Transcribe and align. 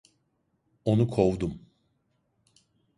Onu 0.85 1.07
kovdum. 1.09 1.59